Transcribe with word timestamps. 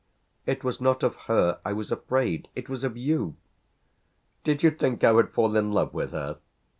"It 0.47 0.63
was 0.63 0.81
not 0.81 1.03
of 1.03 1.15
her 1.27 1.59
I 1.63 1.73
was 1.73 1.91
afraid. 1.91 2.47
It 2.55 2.67
was 2.67 2.83
of 2.83 2.97
you." 2.97 3.35
"Did 4.43 4.63
you 4.63 4.71
think 4.71 5.03
I 5.03 5.11
would 5.11 5.29
fall 5.31 5.55
in 5.55 5.71
love 5.73 5.93
with 5.93 6.09
her? 6.09 6.37